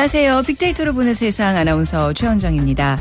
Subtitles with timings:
[0.00, 0.44] 안녕하세요.
[0.46, 2.96] 빅데이터로 보는 세상 아나운서 최원정입니다.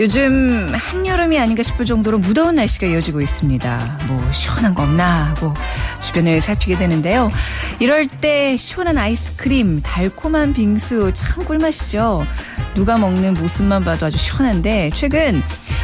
[0.00, 3.98] 요즘 한여름이 아닌가 싶을 정도로 무더운 날씨가 이어지고 있습니다.
[4.08, 5.54] 뭐 시원한 거 없나 하고
[6.02, 7.30] 주변을 살피게 되는데요.
[7.78, 12.26] 이럴 때 시원한 아이스크림, 달콤한 빙수 참 꿀맛이죠.
[12.74, 15.40] 누가 먹는 모습만 봐도 아주 시원한데 최근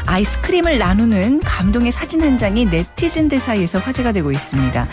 [0.07, 4.89] 아이스크림을 나누는 감동의 사진 한 장이 네티즌들 사이에서 화제가 되고 있습니다.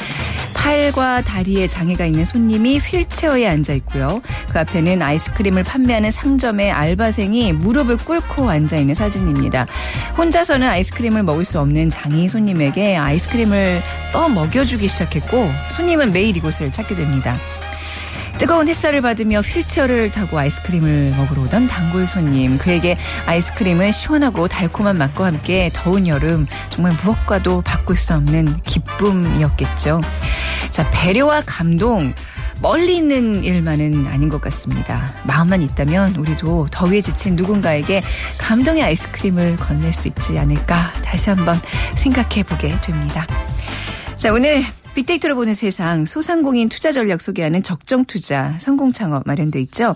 [0.67, 4.21] 팔과 다리에 장애가 있는 손님이 휠체어에 앉아 있고요.
[4.51, 9.65] 그 앞에는 아이스크림을 판매하는 상점의 알바생이 무릎을 꿇고 앉아 있는 사진입니다.
[10.17, 16.95] 혼자서는 아이스크림을 먹을 수 없는 장애인 손님에게 아이스크림을 떠 먹여주기 시작했고 손님은 매일 이곳을 찾게
[16.95, 17.37] 됩니다.
[18.37, 22.57] 뜨거운 햇살을 받으며 휠체어를 타고 아이스크림을 먹으러 오던 단골 손님.
[22.57, 30.01] 그에게 아이스크림은 시원하고 달콤한 맛과 함께 더운 여름 정말 무엇과도 바꿀 수 없는 기쁨이었겠죠.
[30.77, 32.13] 자, 배려와 감동.
[32.61, 35.11] 멀리 있는 일만은 아닌 것 같습니다.
[35.25, 38.03] 마음만 있다면 우리도 더위에 지친 누군가에게
[38.37, 41.55] 감동의 아이스크림을 건넬 수 있지 않을까 다시 한번
[41.95, 43.25] 생각해 보게 됩니다.
[44.17, 49.95] 자, 오늘 빅데이터로 보는 세상 소상공인 투자 전략 소개하는 적정 투자 성공 창업 마련돼 있죠.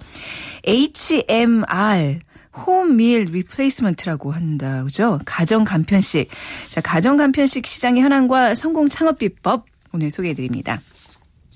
[0.66, 2.22] HMR
[2.66, 4.84] home meal replacement라고 한다.
[4.84, 5.20] 그죠?
[5.26, 6.30] 가정 간편식.
[6.70, 10.81] 자, 가정 간편식 시장의 현황과 성공 창업 비법 오늘 소개해 드립니다.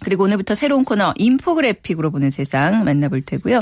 [0.02, 3.62] 그리고 오늘부터 새로운 코너 인포그래픽으로 보는 세상 만나볼 테고요.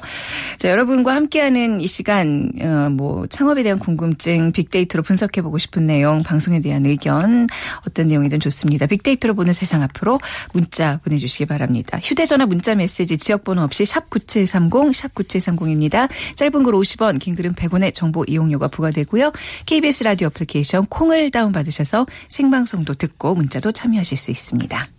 [0.57, 6.23] 자, 여러분과 함께하는 이 시간 어, 뭐 창업에 대한 궁금증, 빅데이터로 분석해 보고 싶은 내용,
[6.23, 7.47] 방송에 대한 의견
[7.87, 8.87] 어떤 내용이든 좋습니다.
[8.87, 10.19] 빅데이터로 보는 세상 앞으로
[10.53, 11.99] 문자 보내 주시기 바랍니다.
[12.03, 16.09] 휴대 전화 문자 메시지 지역 번호 없이 샵 9730, 샵 9730입니다.
[16.35, 19.31] 짧은 글 50원, 긴 글은 100원의 정보 이용료가 부과되고요.
[19.65, 24.92] KBS 라디오 애플리케이션 콩을 다운 받으셔서 생방송도 듣고 문자도 참여하실 수 있습니다.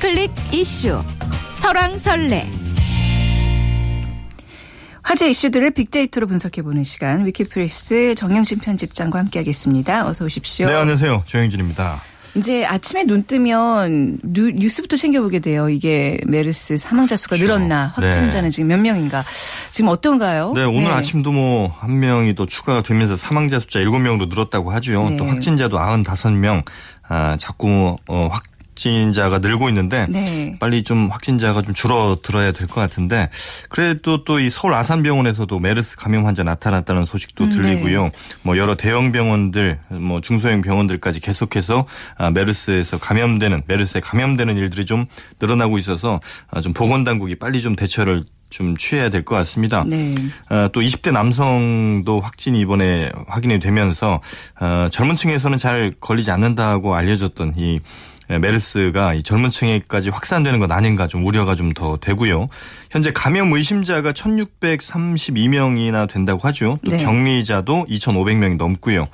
[0.00, 1.02] 클릭 이슈
[1.56, 2.46] 설왕설래
[5.02, 10.06] 화제 이슈들을 빅데이터로 분석해보는 시간 위키프레스 정영진 편집장과 함께하겠습니다.
[10.08, 10.66] 어서 오십시오.
[10.66, 12.02] 네 안녕하세요 정영진입니다.
[12.34, 15.70] 이제 아침에 눈 뜨면 뉴스부터 챙겨보게 돼요.
[15.70, 17.54] 이게 메르스 사망자 수가 그렇죠.
[17.54, 18.50] 늘었나 확진자는 네.
[18.50, 19.22] 지금 몇 명인가
[19.70, 20.52] 지금 어떤가요?
[20.54, 20.90] 네 오늘 네.
[20.90, 25.08] 아침도 뭐 한 명이 또 추가가 되면서 사망자 숫자 7명으로 늘었다고 하죠.
[25.10, 25.16] 네.
[25.16, 26.62] 또 확진자도 95명
[27.08, 28.42] 아, 자꾸 어, 확
[28.76, 30.56] 확진자가 늘고 있는데 네.
[30.60, 33.30] 빨리 좀 확진자가 좀 줄어들어야 될 것 같은데
[33.70, 38.04] 그래도 또 이 서울 아산병원에서도 메르스 감염 환자 나타났다는 소식도 음, 들리고요.
[38.04, 38.10] 네.
[38.42, 41.82] 뭐 여러 대형 병원들 뭐 중소형 병원들까지 계속해서
[42.18, 45.06] 아, 메르스에서 감염되는 메르스에 감염되는 일들이 좀
[45.40, 46.20] 늘어나고 있어서
[46.50, 49.84] 아, 좀 보건 당국이 빨리 좀 대처를 좀 취해야 될 것 같습니다.
[49.86, 50.14] 네.
[50.50, 54.20] 어, 또 20대 남성도 확진이 이번에 확인이 되면서
[54.60, 57.80] 어, 젊은 층에서는 잘 걸리지 않는다고 알려졌던 이 예,
[58.28, 62.46] 메르스가 이 젊은 층에까지 확산되는 것 아닌가 좀 우려가 좀 더 되고요.
[62.90, 66.78] 현재 감염 의심자가 1632명이나 된다고 하죠.
[66.84, 66.98] 또 네.
[66.98, 69.04] 격리자도 2500명이 넘고요.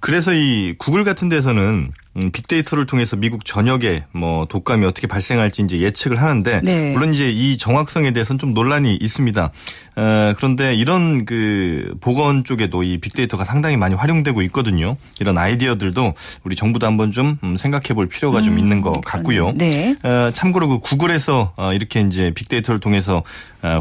[0.00, 5.80] 그래서 이 구글 같은 데서는 음, 빅데이터를 통해서 미국 전역에 뭐 독감이 어떻게 발생할지 이제
[5.80, 6.92] 예측을 하는데 네.
[6.92, 9.50] 물론 이제 이 정확성에 대해서는 좀 논란이 있습니다.
[9.96, 14.96] 어, 그런데 이런 그 보건 쪽에도 이 빅데이터가 상당히 많이 활용되고 있거든요.
[15.20, 16.14] 이런 아이디어들도
[16.44, 19.52] 우리 정부도 한번 좀 음, 생각해 볼 필요가 음, 좀 있는 것 같고요.
[19.52, 19.96] 네.
[20.02, 23.22] 어, 참고로 그 구글에서 어, 이렇게 이제 빅데이터를 통해서 어,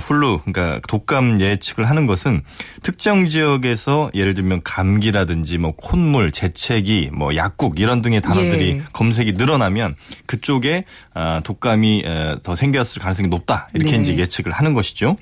[0.02, 2.42] 훌루 그러니까 독감 예측을 하는 것은
[2.84, 8.84] 특정 지역에서 예를 들면 감기라든지 뭐 콧물, 재채기, 뭐 약국 이런 등의 단어들이 예.
[8.94, 12.04] 검색이 늘어나면 그쪽에 아, 독감이
[12.44, 14.04] 더 생겼을 가능성이 높다 이렇게 네.
[14.04, 15.18] 이제 예측을 하는 것이죠.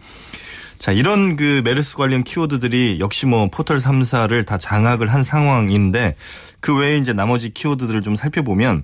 [0.79, 6.15] 자, 이런 그 메르스 관련 키워드들이 역시 뭐 포털 3사를 다 장악을 한 상황인데
[6.61, 8.83] 그 외에 이제 나머지 키워드들을 좀 살펴보면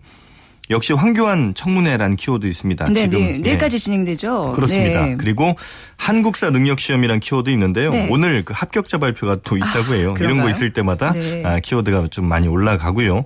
[0.69, 2.89] 역시 황교안 청문회란 키워드 있습니다.
[2.89, 3.37] 네, 지금 네.
[3.37, 4.53] 내일까지 진행되죠.
[4.53, 5.05] 그렇습니다.
[5.05, 5.15] 네.
[5.17, 5.55] 그리고
[5.97, 7.91] 한국사 능력 시험이란 키워드 있는데요.
[7.91, 8.07] 네.
[8.09, 10.15] 오늘 그 합격자 발표가 또 있다고 아, 해요.
[10.17, 11.43] 아, 이런 거 있을 때마다 네.
[11.45, 13.21] 아, 키워드가 좀 많이 올라가고요.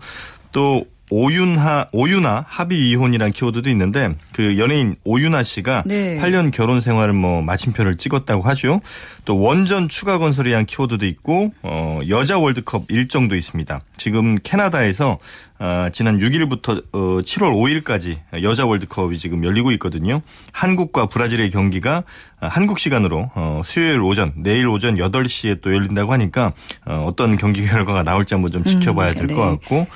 [0.52, 6.20] 또 오윤하 오윤아 합의 이혼이란 키워드도 있는데 그 연예인 오윤아 씨가 네.
[6.20, 8.80] 8년 결혼 생활을 뭐 마침표를 찍었다고 하죠.
[9.26, 13.82] 또 원전 추가 건설이란 키워드도 있고 어 여자 월드컵 일정도 있습니다.
[13.98, 15.18] 지금 캐나다에서
[15.60, 20.22] 어, 지난 6일부터 어, 7월 5일까지 여자 월드컵이 지금 열리고 있거든요.
[20.54, 22.04] 한국과 브라질의 경기가
[22.40, 26.54] 한국 시간으로 어, 수요일 오전, 내일 오전 8시에 또 열린다고 하니까
[26.86, 29.46] 어, 어떤 경기 결과가 나올지 한번 좀 지켜봐야 될것 음, 네.
[29.46, 29.88] 같고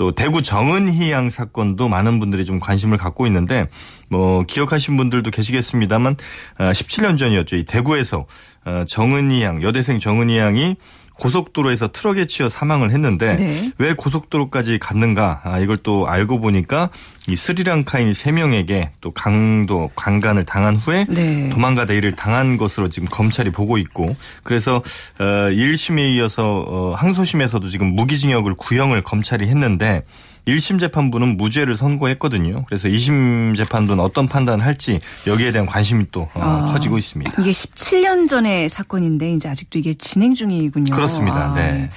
[0.00, 3.66] 또 대구 정은희 양 사건도 많은 분들이 좀 관심을 갖고 있는데
[4.08, 6.16] 뭐 기억하신 분들도 계시겠습니다만
[6.56, 7.56] 17년 어, 전이었죠.
[7.56, 8.24] 이 대구에서
[8.64, 10.76] 어, 정은희 양 여대생 정은희 양이
[11.20, 13.72] 고속도로에서 트럭에 치여 사망을 했는데 네.
[13.78, 15.42] 왜 고속도로까지 갔는가?
[15.44, 16.88] 아, 이걸 또 알고 보니까
[17.28, 21.50] 이 스리랑카인 3명에게 또 강도 강간을 당한 후에 네.
[21.50, 24.76] 도망가다 이를 당한 것으로 지금 검찰이 보고 있고 그래서
[25.18, 30.02] 어 1심에 이어서 어 항소심에서도 지금 무기징역을 구형을 검찰이 했는데
[30.46, 32.64] 1심 재판부는 무죄를 선고했거든요.
[32.66, 37.32] 그래서 2심 재판부는 어떤 판단을 할지 여기에 대한 관심이 또 어, 아, 커지고 있습니다.
[37.40, 40.94] 이게 17년 전의 사건인데 이제 아직도 이게 진행 중이군요.
[40.94, 41.50] 그렇습니다.
[41.50, 41.90] 아, 네.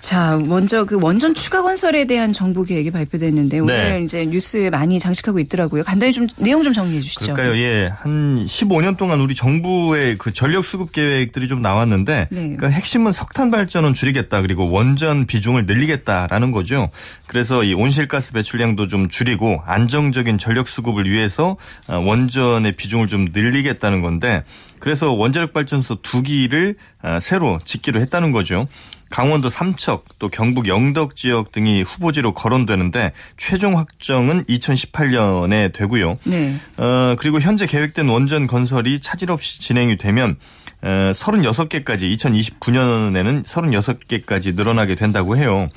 [0.00, 4.04] 자, 먼저 그 원전 추가 건설에 대한 정부 계획이 발표됐는데 오늘 네.
[4.04, 5.82] 이제 뉴스에 많이 장식하고 있더라고요.
[5.84, 7.34] 간단히 좀 내용 좀 정리해 주시죠.
[7.34, 7.60] 그러니까요.
[7.60, 7.92] 예.
[7.94, 12.40] 한 15년 동안 우리 정부의 그 전력 수급 계획들이 좀 나왔는데 네.
[12.40, 14.40] 그러니까 핵심은 석탄 발전은 줄이겠다.
[14.42, 16.88] 그리고 원전 비중을 늘리겠다라는 거죠.
[17.26, 21.56] 그래서 이 온실가스 배출량도 좀 줄이고 안정적인 전력 수급을 위해서
[21.88, 24.44] 어, 원전의 비중을 좀 늘리겠다는 건데
[24.78, 28.68] 그래서 원자력 발전소 두 기를 어, 새로 짓기로 했다는 거죠.
[29.10, 36.18] 강원도 삼척 또 경북 영덕 지역 등이 후보지로 거론되는데 최종 확정은 2018년에 되고요.
[36.24, 36.56] 네.
[36.76, 40.36] 어, 그리고 현재 계획된 원전 건설이 차질 없이 진행이 되면
[40.82, 45.68] 어, 36개까지 2029년에는 36개까지 늘어나게 된다고 해요.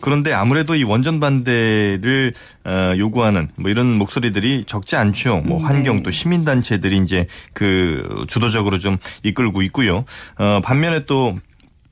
[0.00, 2.34] 그런데 아무래도 이 원전 반대를
[2.64, 5.42] 어, 요구하는 뭐 이런 목소리들이 적지 않죠.
[5.44, 6.02] 뭐 음, 환경 네.
[6.02, 10.04] 또 시민단체들이 이제 그 주도적으로 좀 이끌고 있고요.
[10.38, 11.36] 어, 반면에 또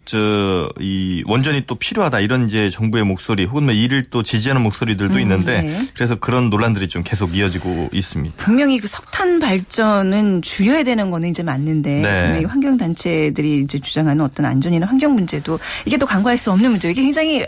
[0.04, 5.14] 저 이 원전이 또 필요하다 이런 이제 정부의 목소리 혹은 뭐 이를 또 지지하는 목소리들도
[5.14, 5.80] 음, 있는데 네.
[5.94, 8.36] 그래서 그런 논란들이 좀 계속 이어지고 있습니다.
[8.36, 12.44] 분명히 그 석탄 발전은 줄여야 되는 거는 이제 맞는데 네.
[12.44, 16.90] 환경 단체들이 이제 주장하는 어떤 안전이나 환경 문제도 이게 또 간과할 수 없는 문제.
[16.90, 17.44] 이게 굉장히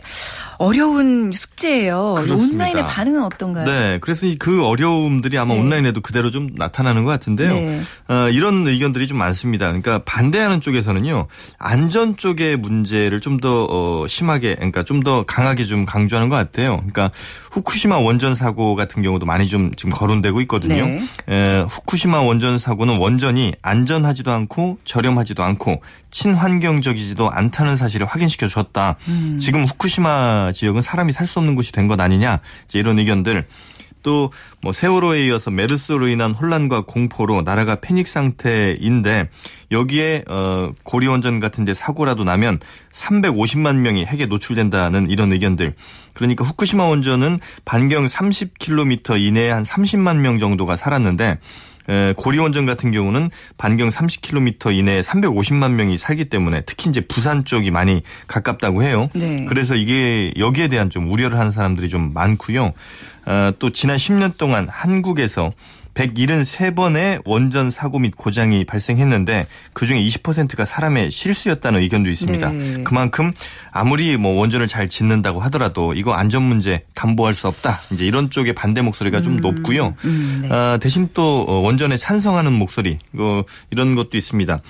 [0.63, 2.25] 어려운 숙제예요.
[2.31, 3.65] 온라인의 반응은 어떤가요?
[3.67, 5.61] 네, 그래서 그 어려움들이 아마 네.
[5.61, 7.53] 온라인에도 그대로 좀 나타나는 것 같은데요.
[7.53, 7.83] 네.
[8.09, 9.67] 어, 이런 의견들이 좀 많습니다.
[9.67, 11.27] 그러니까 반대하는 쪽에서는요,
[11.59, 16.77] 안전 쪽의 문제를 좀더 어, 심하게, 그러니까 좀 더 강하게 좀 강조하는 것 같아요.
[16.77, 17.11] 그러니까
[17.51, 20.87] 후쿠시마 원전 사고 같은 경우도 많이 좀 지금 거론되고 있거든요.
[20.87, 21.03] 네.
[21.29, 25.83] 에, 후쿠시마 원전 사고는 원전이 안전하지도 않고 저렴하지도 않고
[26.13, 28.95] 친환경적이지도 않다는 사실을 확인시켜 줬다.
[29.09, 29.39] 음.
[29.41, 32.41] 지금 후쿠시마 지역은 사람이 살 수 없는 곳이 된 것 아니냐.
[32.75, 33.47] 이런 의견들.
[34.03, 39.29] 또뭐 세월호에 이어서 메르스로 인한 혼란과 공포로 나라가 패닉 상태인데
[39.71, 42.59] 여기에 어 고리 원전 같은 데 사고라도 나면
[42.93, 45.75] 350만 명이 핵에 노출된다는 이런 의견들.
[46.15, 51.39] 그러니까 후쿠시마 원전은 반경 30km 이내에 한 30만 명 정도가 살았는데
[52.17, 58.03] 고리원전 같은 경우는 반경 30km 이내에 350만 명이 살기 때문에 특히 이제 부산 쪽이 많이
[58.27, 59.09] 가깝다고 해요.
[59.15, 59.47] 네.
[59.49, 62.73] 그래서 이게 여기에 대한 좀 우려를 하는 사람들이 좀 많고요.
[63.27, 65.53] 어, 또 지난 10년 동안 한국에서
[65.95, 72.51] 173번의 원전 사고 및 고장이 발생했는데 그중에 20%가 사람의 실수였다는 의견도 있습니다.
[72.51, 72.83] 네.
[72.85, 73.33] 그만큼
[73.71, 77.79] 아무리 뭐 원전을 잘 짓는다고 하더라도 이거 안전 문제 담보할 수 없다.
[77.93, 79.37] 이제 이런 쪽의 반대 목소리가 좀 음.
[79.37, 79.95] 높고요.
[80.05, 80.49] 음, 네.
[80.51, 84.61] 아, 대신 또 어, 원전에 찬성하는 목소리 이거 이런 것도 있습니다.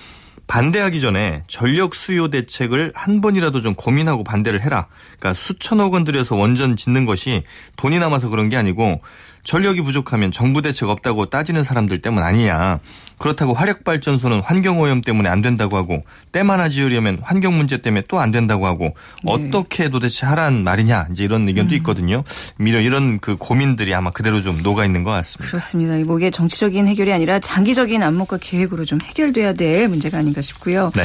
[0.46, 4.86] 반대하기 전에 전력 수요 대책을 한 번이라도 좀 고민하고 반대를 해라.
[5.18, 7.44] 그러니까 수천억 원 들여서 원전 짓는 것이
[7.76, 9.00] 돈이 남아서 그런 게 아니고
[9.44, 12.80] 전력이 부족하면 정부 대책 없다고 따지는 사람들 때문 아니냐.
[13.18, 18.30] 그렇다고 화력발전소는 환경오염 때문에 안 된다고 하고 때만 하 지으려면 환경 문제 때문에 또 안
[18.30, 18.94] 된다고 하고
[19.24, 19.32] 네.
[19.32, 21.76] 어떻게 도대체 하란 말이냐 이제 이런 의견도 음.
[21.78, 22.22] 있거든요.
[22.58, 25.48] 이런 이런 그 고민들이 아마 그대로 좀 녹아 있는 것 같습니다.
[25.48, 25.96] 그렇습니다.
[26.06, 30.92] 뭐 이게 정치적인 해결이 아니라 장기적인 안목과 계획으로 좀 해결돼야 될 문제가 아닌가 싶고요.
[30.94, 31.02] 네.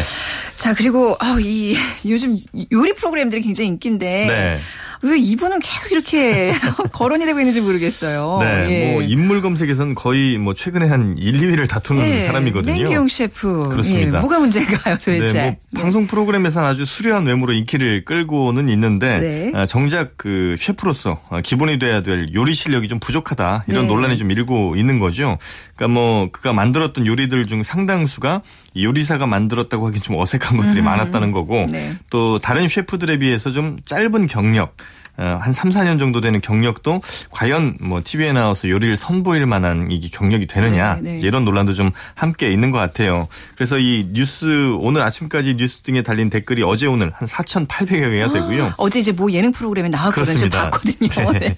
[0.55, 1.75] 자 그리고 이
[2.07, 2.37] 요즘
[2.71, 4.27] 요리 프로그램들이 굉장히 인기인데.
[4.27, 4.59] 네.
[5.03, 6.53] 왜 이분은 계속 이렇게
[6.91, 8.37] 거론이 되고 있는지 모르겠어요.
[8.41, 8.91] 네, 예.
[8.91, 12.23] 뭐 인물 검색에서는 거의 뭐 최근에 한 1, 2위를 다투는 예.
[12.23, 12.73] 사람이거든요.
[12.73, 13.69] 맹기용 셰프.
[13.69, 14.17] 그렇습니다.
[14.17, 14.21] 예.
[14.21, 15.19] 뭐가 문제인가요, 도대체?
[15.19, 15.81] 네, 뭐 네.
[15.81, 19.51] 방송 프로그램에서는 아주 수려한 외모로 인기를 끌고는 있는데 네.
[19.53, 23.87] 아, 정작 그 셰프로서 아, 기본이 돼야 될 요리 실력이 좀 부족하다 이런 네.
[23.87, 25.37] 논란이 좀 일고 있는 거죠.
[25.75, 28.41] 그러니까 뭐 그가 만들었던 요리들 중 상당수가
[28.81, 30.85] 요리사가 만들었다고 하기 좀 어색한 것들이 음.
[30.85, 31.93] 많았다는 거고 네.
[32.09, 34.75] 또 다른 셰프들에 비해서 좀 짧은 경력
[35.06, 40.09] 어, 한 3, 4년 정도 되는 경력도 과연 뭐 TV에 나와서 요리를 선보일 만한 이게
[40.11, 41.19] 경력이 되느냐 네, 네.
[41.21, 43.25] 이런 논란도 좀 함께 있는 것 같아요.
[43.55, 48.65] 그래서 이 뉴스 오늘 아침까지 뉴스 등에 달린 댓글이 어제 오늘 한 4,800여 개가 되고요.
[48.67, 50.49] 아, 어제 이제 뭐 예능 프로그램에 나왔거든요.
[50.49, 51.31] 봤거든요.
[51.33, 51.39] 네.
[51.39, 51.55] 네.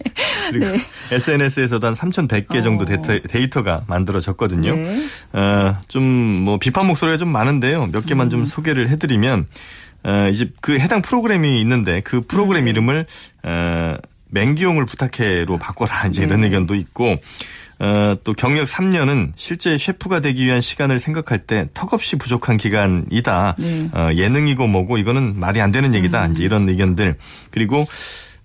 [0.51, 0.79] 그리고 네.
[1.11, 3.01] SNS에서도 한 3,100개 정도 어.
[3.27, 4.73] 데이터, 가 만들어졌거든요.
[4.73, 4.99] 네.
[5.33, 7.87] 어, 좀뭐 비판 목소리가 좀 많은데요.
[7.87, 8.29] 몇 개만 음.
[8.29, 9.47] 좀 소개를 해드리면
[10.03, 12.71] 어, 이제 그 해당 프로그램이 있는데 그 프로그램 네.
[12.71, 13.05] 이름을
[13.43, 13.95] 어,
[14.27, 16.47] 맹기용을 부탁해로 바꿔라 이제 이런 네.
[16.47, 17.17] 의견도 있고
[17.79, 23.55] 어, 또 경력 3년은 실제 셰프가 되기 위한 시간을 생각할 때 턱없이 부족한 기간이다.
[23.57, 23.89] 네.
[23.93, 26.27] 어, 예능이고 뭐고 이거는 말이 안 되는 얘기다.
[26.27, 26.31] 음.
[26.33, 27.15] 이제 이런 의견들.
[27.51, 27.87] 그리고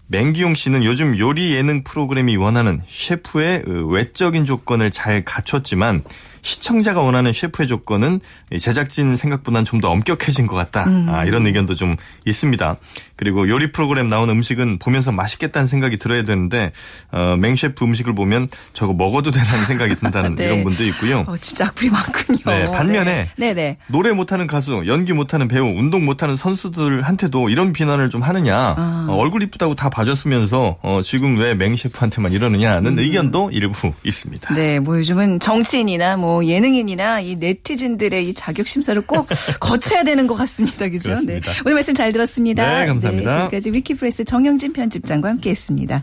[0.06, 6.04] 맹기용 씨는 요즘 요리 예능 프로그램이 원하는 셰프의 외적인 조건을 잘 갖췄지만
[6.44, 8.20] 시청자가 원하는 셰프의 조건은
[8.60, 10.84] 제작진 생각보다는 좀 더 엄격해진 것 같다.
[10.84, 11.08] 음.
[11.10, 12.76] 아, 이런 의견도 좀 있습니다.
[13.16, 16.72] 그리고 요리 프로그램 나온 음식은 보면서 맛있겠다는 생각이 들어야 되는데
[17.12, 20.46] 어, 맹셰프 음식을 보면 저거 먹어도 되라는 생각이 든다는 네.
[20.46, 21.24] 이런 분도 있고요.
[21.26, 22.38] 어, 진짜 악플이 많군요.
[22.46, 23.54] 네, 반면에 네.
[23.54, 23.76] 네.
[23.86, 28.74] 노래 못하는 가수, 연기 못하는 배우, 운동 못하는 선수들한테도 이런 비난을 좀 하느냐.
[28.76, 29.06] 아.
[29.08, 32.98] 어, 얼굴 이쁘다고 다 봐줬으면서 어, 지금 왜 맹셰프한테만 이러느냐는 음.
[32.98, 34.54] 의견도 일부 있습니다.
[34.54, 39.28] 네, 뭐 요즘은 정치인이나 뭐 예능인이나 이 네티즌들의 이 자격 심사를 꼭
[39.60, 40.88] 거쳐야 되는 것 같습니다.
[40.88, 41.14] 그죠?
[41.20, 41.40] 네.
[41.64, 42.62] 오늘 말씀 잘 들었습니다.
[42.62, 43.03] 네, 감사합니다.
[43.10, 46.02] 네, 지금까지 위키프레스 정영진 편집장과 함께했습니다.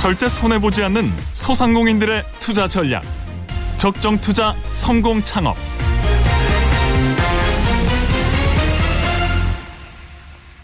[0.00, 3.02] 절대 손해보지 않는 소상공인들의 투자 전략.
[3.76, 5.56] 적정 투자 성공 창업.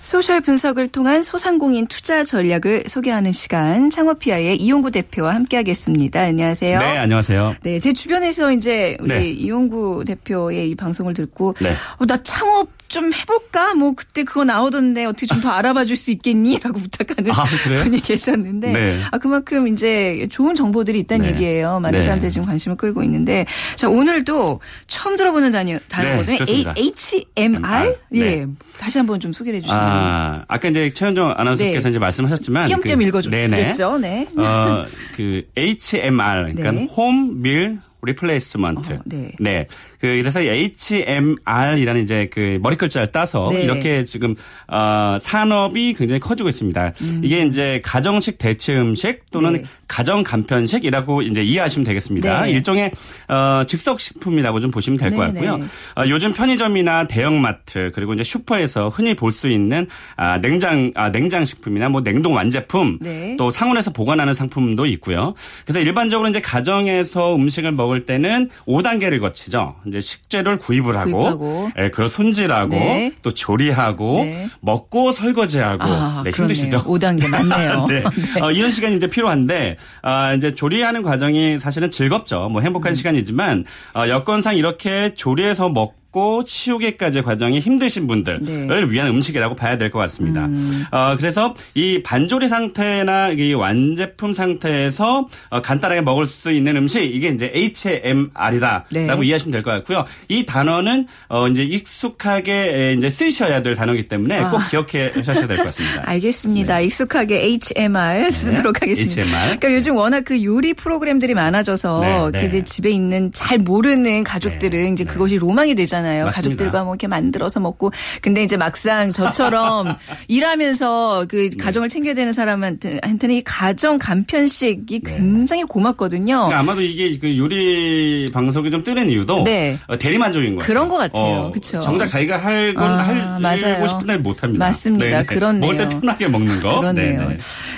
[0.06, 6.20] 소셜 분석을 통한 소상공인 투자 전략을 소개하는 시간 창업피아의 이용구 대표와 함께하겠습니다.
[6.20, 6.78] 안녕하세요.
[6.78, 7.56] 네, 안녕하세요.
[7.64, 9.30] 네, 제 주변에서 이제 우리 네.
[9.30, 11.72] 이용구 대표의 이 방송을 듣고 네.
[11.98, 13.74] 어, 나 창업 좀 해볼까?
[13.74, 16.58] 뭐 그때 그거 나오던데 어떻게 좀 더 알아봐 줄 수 있겠니?
[16.62, 17.44] 라고 부탁하는 아,
[17.82, 18.92] 분이 계셨는데 네.
[19.10, 21.32] 아, 그만큼 이제 좋은 정보들이 있다는 네.
[21.32, 21.80] 얘기예요.
[21.80, 22.04] 많은 네.
[22.04, 26.36] 사람들이 지금 관심을 끌고 있는데 자 오늘도 처음 들어보는 단어, 단어거든요.
[26.38, 27.96] 네, HMR?
[28.12, 28.20] 예.
[28.20, 28.46] 네.
[28.78, 29.80] 다시 한번 좀 소개해 주시면.
[29.80, 31.90] 아, 아까 이제 최현정 아나운서께서 네.
[31.90, 33.98] 이제 말씀하셨지만 띄엄띄엄 그, 읽어줬죠.
[33.98, 34.26] 네.
[34.36, 38.92] 어, 그 HMR 그러니까 home, meal, replacement.
[38.94, 39.32] 어, 네.
[39.40, 39.66] 네.
[40.00, 43.62] 그 이래서 HMR이라는 이제 그 머리 글자를 따서 네.
[43.62, 44.34] 이렇게 지금
[44.68, 46.92] 어 산업이 굉장히 커지고 있습니다.
[47.02, 47.20] 음.
[47.24, 49.64] 이게 이제 가정식 대체 음식 또는 네.
[49.88, 52.42] 가정 간편식이라고 이제 이해하시면 되겠습니다.
[52.42, 52.50] 네.
[52.52, 52.90] 일종의
[53.28, 55.54] 어 즉석 식품이라고 좀 보시면 될 것 같고요.
[55.96, 59.86] 어, 요즘 편의점이나 대형마트 그리고 이제 슈퍼에서 흔히 볼 수 있는
[60.16, 63.34] 아 냉장 아 냉장 식품이나 뭐 냉동 완제품 네.
[63.36, 65.34] 또 상온에서 보관하는 상품도 있고요.
[65.64, 69.76] 그래서 일반적으로 이제 가정에서 음식을 먹을 때는 5단계를 거치죠.
[69.86, 71.70] 이제 식재료를 구입을 하고, 구입하고.
[71.78, 73.12] 예, 그걸 손질하고 네.
[73.22, 74.48] 또 조리하고 네.
[74.60, 76.84] 먹고 설거지하고 아, 네, 힘드시죠?
[76.84, 77.86] 5단계 맞네요.
[77.88, 78.02] 네.
[78.34, 78.40] 네.
[78.40, 82.48] 어, 이런 시간이 이제 필요한데 아, 이제 조리하는 과정이 사실은 즐겁죠.
[82.48, 82.94] 뭐 행복한 음.
[82.94, 83.64] 시간이지만
[83.94, 88.90] 어, 여건상 이렇게 조리해서 먹고 먹고 치우기까지 과정이 힘드신 분들을 네.
[88.90, 90.46] 위한 음식이라고 봐야 될 것 같습니다.
[90.46, 90.84] 음.
[90.90, 97.28] 어, 그래서 이 반조리 상태나 이 완제품 상태에서 어, 간단하게 먹을 수 있는 음식 이게
[97.28, 99.06] 이제 HMR이다라고 네.
[99.26, 100.04] 이해하시면 될 것 같고요.
[100.28, 104.68] 이 단어는 어, 이제 익숙하게 이제 쓰셔야 될 단어이기 때문에 꼭 아.
[104.68, 106.02] 기억해 하셔야 될 것 같습니다.
[106.10, 106.78] 알겠습니다.
[106.78, 106.84] 네.
[106.86, 109.22] 익숙하게 HMR 쓰도록 하겠습니다.
[109.22, 109.44] HMR.
[109.58, 112.48] 그러니까 요즘 워낙 그 요리 프로그램들이 많아져서 네, 네.
[112.48, 115.12] 그 집에 있는 잘 모르는 가족들은 네, 이제 네.
[115.12, 116.05] 그것이 로망이 되잖아요.
[116.06, 116.24] 있잖아요.
[116.26, 116.30] 맞습니다.
[116.50, 117.92] 가족들과 뭐 이렇게 만들어서 먹고.
[118.22, 119.96] 근데 이제 막상 저처럼
[120.28, 121.56] 일하면서 그 네.
[121.56, 125.16] 가정을 챙겨야 되는 사람한테는 이 가정 간편식이 네.
[125.16, 126.36] 굉장히 고맙거든요.
[126.36, 129.78] 그러니까 아마도 이게 그 요리 방송이 좀 뜨는 이유도 네.
[129.88, 130.66] 어, 대리만족인 거예요.
[130.66, 131.22] 그런 것 같아요.
[131.22, 131.80] 어, 그렇죠.
[131.80, 133.86] 정작 자기가 할건 아, 할고 맞아요.
[133.88, 134.64] 싶은 날 못 합니다.
[134.64, 135.04] 맞습니다.
[135.04, 135.24] 네네.
[135.24, 135.60] 그렇네요.
[135.60, 136.80] 먹을 때 편하게 먹는 거.
[136.80, 137.20] 그렇네요.
[137.20, 137.36] 네네.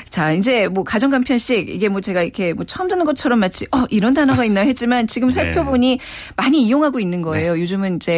[0.09, 3.85] 자 이제 뭐 가정 간편식 이게 뭐 제가 이렇게 뭐 처음 듣는 것처럼 마치 어
[3.91, 5.35] 이런 단어가 있나 했지만 지금 네.
[5.35, 6.05] 살펴보니 네.
[6.37, 7.55] 많이 이용하고 있는 거예요.
[7.55, 7.61] 네.
[7.61, 8.18] 요즘은 이제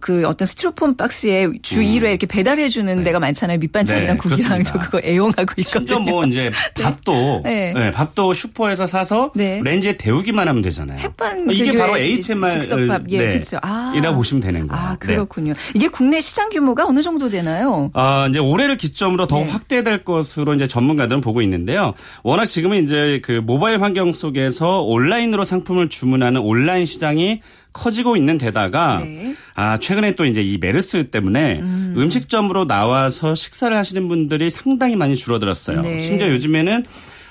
[0.00, 1.84] 그 어떤 스티로폼 박스에 주 음.
[1.84, 3.02] 1회 이렇게 배달해 주는 네.
[3.04, 3.58] 데가 많잖아요.
[3.58, 5.64] 밑반찬이랑 네, 국이랑 저 그거 애용하고 있거든요.
[5.64, 6.82] 심지어 뭐 이제 네.
[6.82, 7.72] 밥도 네.
[7.74, 7.90] 네.
[7.90, 9.60] 밥도 슈퍼에서 사서 네.
[9.62, 10.98] 렌즈에 데우기만 하면 되잖아요.
[10.98, 13.58] 햇반 어, 이게 바로 HMR 즉석밥 예, 그렇죠.
[13.62, 13.92] 아.
[13.96, 14.82] 이라고 보시면 되는 거예요.
[14.82, 15.52] 아, 그렇군요.
[15.74, 17.90] 이게 국내 시장 규모가 어느 정도 되나요?
[17.94, 21.94] 아, 이제 올해를 기점으로 더 확대될 것으로 이제 전문가들은 보고 있는데요.
[22.22, 27.40] 워낙 지금은 이제 그 모바일 환경 속에서 온라인으로 상품을 주문하는 온라인 시장이
[27.72, 29.34] 커지고 있는 데다가 네.
[29.54, 32.08] 아 최근에 또 이제 이 메르스 때문에 음.
[32.10, 35.82] 식점으로 나와서 식사를 하시는 분들이 상당히 많이 줄어들었어요.
[35.82, 36.02] 네.
[36.02, 36.84] 심지어 요즘에는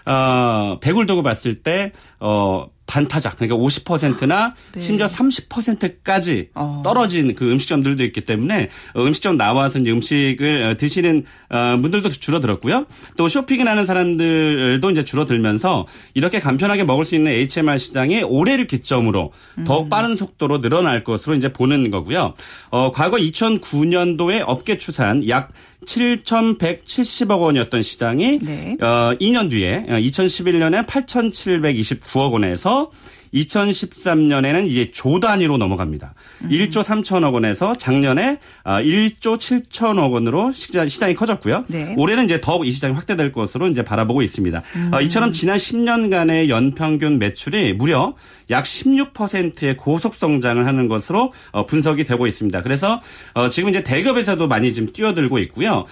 [0.05, 4.81] 어 배굴 두고 봤을 때 어 반타작 그러니까 50%나 네.
[4.81, 6.81] 심지어 30%까지 어.
[6.83, 12.87] 떨어진 그 음식점들도 있기 때문에 음식점 나와서 이제 음식을 어, 드시는 어, 분들도 줄어들었고요.
[13.15, 19.33] 또 쇼핑을 하는 사람들도 이제 줄어들면서 이렇게 간편하게 먹을 수 있는 HMR 시장이 올해를 기점으로
[19.67, 19.89] 더욱 음.
[19.89, 22.33] 빠른 속도로 늘어날 것으로 이제 보는 거고요.
[22.71, 25.49] 어, 과거 2009년도에 업계 추산 약
[25.85, 28.77] 7,170억 원이었던 시장이 네.
[28.81, 32.91] 어, 2년 뒤에 2011년에 8,729억 원에서
[33.33, 36.13] 2013년에는 이제 조 단위로 넘어갑니다.
[36.43, 36.49] 음.
[36.49, 41.65] 1조 3천억 원에서 작년에 1조 아, 7천억 원으로 시장이 커졌고요.
[41.67, 41.95] 네.
[41.97, 44.61] 올해는 이제 더욱 이 시장이 확대될 것으로 이제 바라보고 있습니다.
[44.75, 44.91] 음.
[44.93, 48.15] 어, 이처럼 지난 10년간의 연평균 매출이 무려
[48.49, 52.61] 약 16%의 고속 성장을 하는 것으로 어, 분석이 되고 있습니다.
[52.61, 53.01] 그래서
[53.33, 55.85] 어, 지금 이제 대기업에서도 많이 지금 뛰어들고 있고요.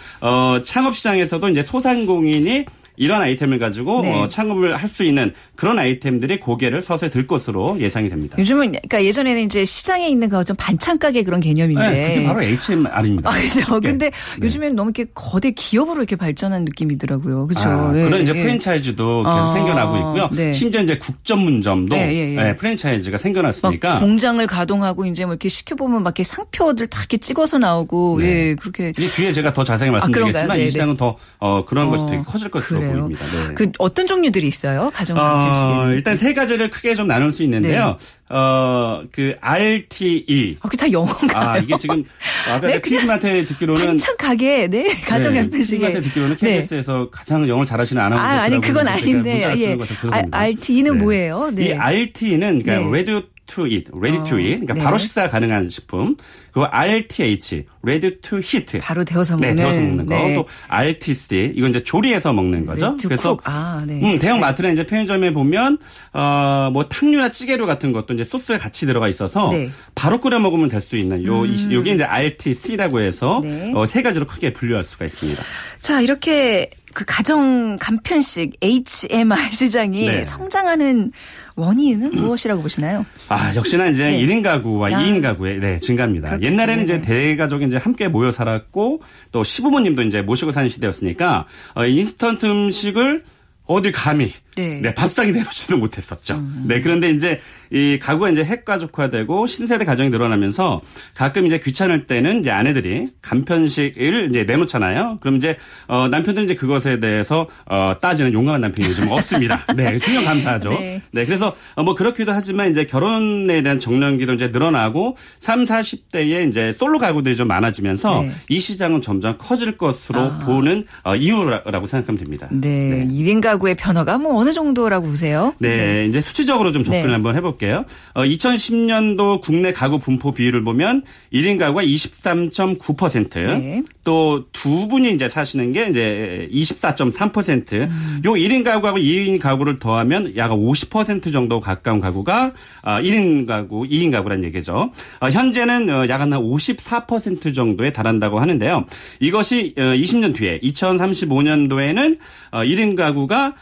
[0.63, 2.65] 창업 시장에서도 이제 소상공인이
[2.97, 4.21] 이런 아이템을 가지고 네.
[4.21, 8.37] 어, 창업을 할 수 있는 그런 아이템들이 고개를 서서히 들 것으로 예상이 됩니다.
[8.39, 13.29] 요즘은 그러니까 예전에는 이제 시장에 있는 거좀 반찬 가게 그런 개념인데 네, 그게 바로 HMR입니다.
[13.29, 13.79] 아, 그렇죠.
[13.81, 13.89] 네.
[13.89, 14.45] 근데 네.
[14.45, 17.47] 요즘에는 너무 이렇게 거대 기업으로 이렇게 발전한 느낌이더라고요.
[17.47, 17.67] 그렇죠.
[17.67, 18.05] 아, 네.
[18.05, 18.41] 그런 이제 예.
[18.41, 20.29] 프랜차이즈도 계속 아, 생겨나고 있고요.
[20.31, 20.53] 네.
[20.53, 22.55] 심지어 이제 국전문점도 네, 예, 예.
[22.55, 27.57] 프랜차이즈가 생겨났으니까 공장을 가동하고 이제 뭐 이렇게 시켜 보면 막 이렇게 상표들 다 이렇게 찍어서
[27.57, 31.65] 나오고 예 그렇게 이 뒤에 제가 더 자세히 아, 말씀드리겠지만 아, 이 시장은 더 어,
[31.65, 32.86] 그런 어, 것이 되게 커질 것으로.
[32.87, 33.25] 보입니다.
[33.31, 33.53] 네.
[33.53, 34.91] 그 어떤 종류들이 있어요?
[34.93, 37.97] 가정 간편식에 어, 일단 세 가지를 크게 좀 나눌 수 있는데요.
[37.99, 38.35] 네.
[38.35, 40.57] 어, 그 RTE.
[40.59, 41.49] 아, 그게 다 영어인가요?
[41.49, 42.03] 아, 이게 지금
[42.49, 45.77] 아까 네, 피디한테 듣기로는 한참 가게, 네, 가정 간편식에.
[45.77, 47.05] 피디한테 듣기로는 KBS에서 네.
[47.11, 48.25] 가장 영어를 잘하시는 아나운서.
[48.25, 49.43] 아, 아니 그건 아닌데.
[49.57, 49.77] 예.
[50.11, 51.51] 아, RTE는 뭐예요?
[51.53, 51.67] 네.
[51.67, 52.87] 이 RTE는 그러니까 네.
[52.87, 54.59] Radio to eat, ready to 어, eat.
[54.59, 54.83] 그러니까 네.
[54.83, 56.15] 바로 식사 가능한 식품.
[56.51, 58.79] 그리고 RTH, ready to heat.
[58.79, 59.49] 바로 데워서 먹는.
[59.49, 60.15] 네, 데워서 먹는 거.
[60.15, 60.35] 네.
[60.35, 62.95] 또 RTC, 이건 이제 조리해서 먹는 거죠.
[63.03, 63.99] 그래서 아, 네.
[64.01, 65.77] 음, 대형 마트나 이제 편의점에 보면
[66.13, 69.69] 어뭐 탕류나 찌개류 같은 것도 이제 소스에 같이 들어가 있어서 네.
[69.95, 71.69] 바로 끓여 먹으면 될 수 있는 요 음.
[71.71, 73.71] 요게 이제 RTC라고 해서 네.
[73.75, 75.43] 어, 세 가지로 크게 분류할 수가 있습니다.
[75.81, 80.23] 자, 이렇게 그 가정 간편식 HMR 시장이 네.
[80.23, 81.11] 성장하는
[81.55, 83.05] 원인은 무엇이라고 보시나요?
[83.29, 84.19] 아, 역시나 이제 네.
[84.19, 84.91] 1인 가구와 아.
[84.93, 86.29] 2인 가구의 네, 증가입니다.
[86.29, 86.51] 그렇겠죠.
[86.51, 92.47] 옛날에는 이제 대가족이 이제 함께 모여 살았고 또 시부모님도 이제 모시고 사는 시대였으니까 어, 인스턴트
[92.47, 93.21] 음식을
[93.67, 94.81] 어딜 감히 네.
[94.81, 96.35] 네 밥상에 내놓지도 못했었죠.
[96.35, 96.65] 음.
[96.67, 100.81] 네 그런데 이제 이 가구가 이제 핵가족화되고 신세대 가정이 늘어나면서
[101.13, 105.19] 가끔 이제 귀찮을 때는 이제 아내들이 간편식을 이제 내놓잖아요.
[105.21, 109.63] 그럼 이제 어 남편들은 이제 그것에 대해서 어 따지는 용감한 남편이 요즘 없습니다.
[109.75, 110.69] 네, 중요 감사하죠.
[110.69, 111.01] 네.
[111.11, 116.99] 네, 그래서 어뭐 그렇기도 하지만 이제 결혼에 대한 정년기도 이제 늘어나고 3, 40대에 이제 솔로
[116.99, 118.31] 가구들이 좀 많아지면서 네.
[118.49, 120.39] 이 시장은 점점 커질 것으로 아.
[120.39, 122.47] 보는 어, 이유라고 생각하면 됩니다.
[122.51, 123.07] 네, 네.
[123.07, 125.53] 1인 가구의 변화가 뭐 어느 정도라고 보세요?
[125.59, 126.05] 네, 네.
[126.05, 127.13] 이제 수치적으로 좀 접근을 네.
[127.13, 127.85] 한번 해볼게요.
[128.13, 133.83] 어, 2010년도 국내 가구 분포 비율을 보면 1인 가구가 23.9%, 네.
[134.03, 137.73] 또두 분이 이제 사시는 게 이제 24.3%.
[137.73, 138.21] 음.
[138.25, 144.11] 요 1인 가구하고 2인 가구를 더하면 약 50% 정도 가까운 가구가 1인 아, 가구, 2인
[144.11, 144.91] 가구란 얘기죠.
[145.19, 148.85] 어, 현재는 어, 약한 54% 정도에 달한다고 하는데요.
[149.19, 152.17] 이것이 20년 어, 뒤에 2035년도에는
[152.53, 153.55] 1인 가구가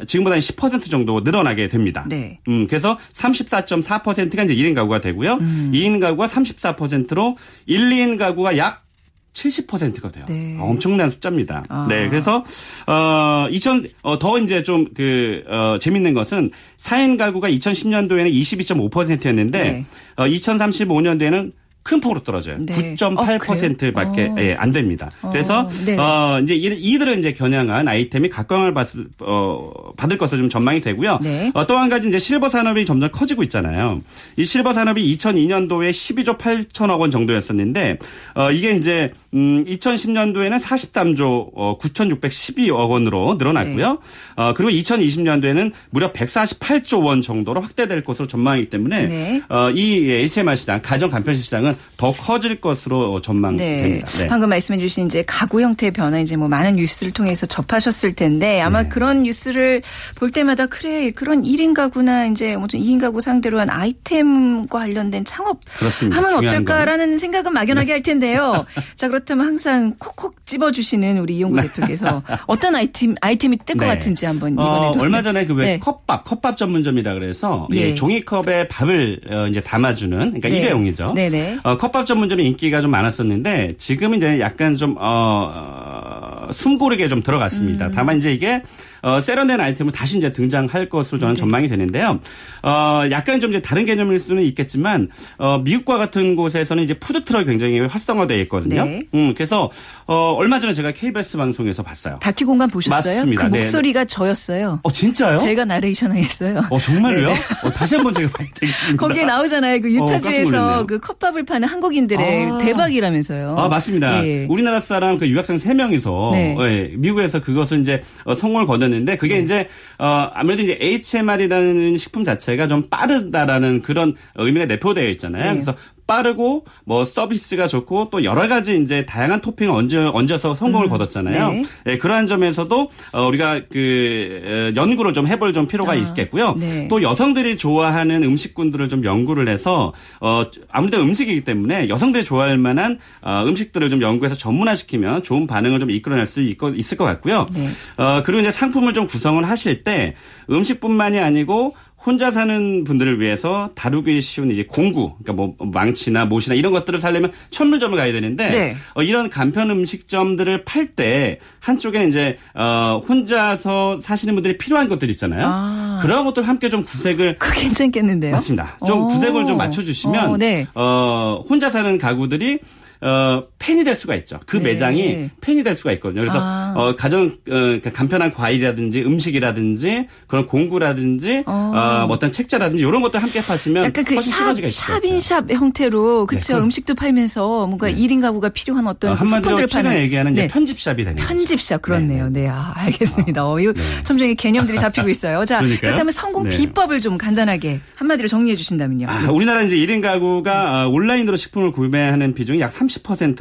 [0.00, 2.04] 아, 지금보다 10% 정도 늘어나게 됩니다.
[2.08, 2.40] 네.
[2.48, 5.34] 음, 그래서 34.4%가 이제 1인 가구가 되고요.
[5.34, 5.70] 음.
[5.74, 8.84] 2인 가구가 34%로 1, 2인 가구가 약
[9.32, 10.24] 70%가 돼요.
[10.28, 10.56] 네.
[10.58, 11.64] 아, 엄청난 숫자입니다.
[11.68, 11.86] 아.
[11.88, 12.08] 네.
[12.08, 12.44] 그래서
[12.86, 19.86] 어 2000, 어, 더 이제 좀그 어, 재밌는 것은 4인 가구가 2010년도에는 22.5%였는데 네.
[20.16, 21.52] 어, 2035년도에는
[21.82, 22.56] 큰 폭으로 떨어져요.
[22.60, 22.94] 네.
[22.94, 25.10] 9.8%밖에 어, 예, 안 됩니다.
[25.20, 25.96] 어, 그래서 네.
[25.98, 28.88] 어 이제 이들을 이제 겨냥한 아이템이 각광을 받,
[29.20, 31.18] 어, 받을 것으로 좀 전망이 되고요.
[31.22, 31.50] 네.
[31.54, 34.00] 어, 또 한 가지 이제 실버 산업이 점점 커지고 있잖아요.
[34.36, 37.98] 이 실버 산업이 2002년도에 12조 8천억 원 정도였었는데
[38.34, 43.92] 어 이게 이제 음 2010년도에는 43조 어, 9,612억 원으로 늘어났고요.
[43.92, 43.98] 네.
[44.36, 49.42] 어 그리고 2020년도에는 무려 148조 원 정도로 확대될 것으로 전망이기 때문에 네.
[49.48, 54.06] 어이 HMR 시장 가정 간편식 시장은 시장은 더 커질 것으로 전망됩니다.
[54.08, 54.18] 네.
[54.18, 54.26] 네.
[54.26, 58.82] 방금 말씀해 주신 이제 가구 형태의 변화 이제 뭐 많은 뉴스를 통해서 접하셨을 텐데 아마
[58.82, 58.88] 네.
[58.88, 59.82] 그런 뉴스를
[60.16, 65.60] 볼 때마다 그래 그런 1인 가구나 이제 뭐 2인 가구 상대로 한 아이템과 관련된 창업
[65.78, 66.18] 그렇습니다.
[66.18, 67.18] 하면 어떨까라는 건.
[67.18, 67.92] 생각은 막연하게 네.
[67.92, 68.66] 할 텐데요.
[68.96, 71.68] 자 그렇다면 항상 콕콕 집어주시는 우리 이용구 네.
[71.68, 73.94] 대표께서 어떤 아이템 아이템이 뜰것 네.
[73.94, 75.78] 같은지 한번 어, 이번에도 어, 얼마 전에 그왜 네.
[75.78, 77.94] 컵밥 컵밥 전문점이라 그래서 예.
[77.94, 81.12] 종이컵에 밥을 어, 이제 담아주는 그러니까 일회용이죠.
[81.14, 81.58] 네네.
[81.64, 87.86] 어, 컵밥 전문점이 인기가 좀 많았었는데 지금 이제 약간 좀 어, 어 숨고르게 좀 들어갔습니다.
[87.86, 87.92] 음.
[87.94, 88.62] 다만 이제 이게
[89.02, 91.40] 어, 세련된 아이템은 다시 이제 등장할 것으로 저는 네.
[91.40, 92.20] 전망이 되는데요.
[92.62, 97.44] 어, 약간 좀 이제 다른 개념일 수는 있겠지만 어, 미국과 같은 곳에서는 이제 푸드 트럭이
[97.44, 98.84] 굉장히 활성화되어 있거든요.
[98.84, 99.02] 네.
[99.14, 99.70] 음, 그래서
[100.06, 102.18] 어, 얼마 전에 제가 KBS 방송에서 봤어요.
[102.20, 103.14] 다큐 공감 보셨어요?
[103.16, 103.42] 맞습니다.
[103.42, 103.58] 그 네.
[103.58, 104.78] 목소리가 저였어요.
[104.82, 105.38] 어, 진짜요?
[105.38, 106.62] 제가 나레이션 했어요.
[106.70, 107.26] 어, 정말요?
[107.26, 107.40] 네, 네.
[107.64, 108.96] 어, 다시 한번 제가 봐야 되겠습니다.
[109.04, 109.80] 거기에 나오잖아요.
[109.80, 112.58] 그 유타주에서 어, 그 컵밥을 파는 한국인들의 아.
[112.58, 113.56] 대박이라면서요.
[113.58, 114.24] 아, 맞습니다.
[114.24, 114.46] 예.
[114.48, 116.56] 우리나라 사람 그 유학생 3명이서 네.
[116.60, 119.40] 예, 미국에서 그것을 이제 어, 성공을 거뒀는데 그게 네.
[119.40, 125.44] 이제 어 아무래도 이제 HMR이라는 식품 자체가 좀 빠르다라는 그런 의미가 내포되어 있잖아요.
[125.44, 125.52] 네.
[125.52, 125.74] 그래서
[126.12, 131.50] 빠르고 뭐 서비스가 좋고 또 여러 가지 이제 다양한 토핑을 얹어 얹어서 성공을 음, 거뒀잖아요.
[131.50, 131.64] 네.
[131.84, 136.54] 네, 그러한 점에서도 어, 우리가 그 연구를 좀 해볼 좀 필요가 아, 있겠고요.
[136.58, 136.88] 네.
[136.88, 143.42] 또 여성들이 좋아하는 음식군들을 좀 연구를 해서 어 아무래도 음식이기 때문에 여성들이 좋아할 만한 어,
[143.46, 147.46] 음식들을 좀 연구해서 전문화시키면 좋은 반응을 좀 이끌어낼 수 있, 있을 것 같고요.
[147.54, 147.70] 네.
[147.96, 150.14] 어 그리고 이제 상품을 좀 구성을 하실 때
[150.50, 156.72] 음식뿐만이 아니고 혼자 사는 분들을 위해서 다루기 쉬운 이제 공구, 그러니까 뭐 망치나 못이나 이런
[156.72, 158.76] 것들을 살려면 천물점을 가야 되는데 네.
[158.94, 165.46] 어, 이런 간편 음식점들을 팔 때 한쪽에 이제 어, 혼자서 사시는 분들이 필요한 것들 있잖아요.
[165.48, 165.98] 아.
[166.02, 168.32] 그런 것들 함께 좀 구색을 그 괜찮겠는데요?
[168.32, 168.76] 맞습니다.
[168.84, 169.06] 좀 오.
[169.08, 170.66] 구색을 좀 맞춰주시면 오, 네.
[170.74, 172.58] 어, 혼자 사는 가구들이
[173.02, 174.38] 어, 팬이 될 수가 있죠.
[174.46, 174.64] 그 네.
[174.64, 176.20] 매장이 팬이 될 수가 있거든요.
[176.20, 176.72] 그래서 아.
[176.76, 181.72] 어, 가정 어, 그러니까 간편한 과일이라든지 음식이라든지 그런 공구라든지 어.
[181.74, 186.54] 어, 뭐 어떤 책자라든지 이런 것들 함께 파시면 약간 그 샵, 샵인샵 형태로 그렇죠.
[186.54, 186.60] 네.
[186.60, 187.96] 음식도 팔면서 뭔가 네.
[187.96, 190.46] 1인 가구가 필요한 어떤 어, 한마디로 파는 얘기하는 네.
[190.46, 192.28] 편집샵이 되는 편집샵 그렇네요.
[192.28, 192.48] 네, 네.
[192.48, 193.44] 아, 알겠습니다.
[193.44, 193.66] 어, 이
[194.04, 195.44] 점점 개념들이 잡히고 있어요.
[195.44, 195.80] 자, 그러니까요?
[195.80, 196.56] 그렇다면 성공 네.
[196.56, 199.08] 비법을 좀 간단하게 한마디로 정리해 주신다면요.
[199.08, 202.91] 아, 우리나라 이제 1인 가구가 어, 온라인으로 식품을 구매하는 비중이 약 30%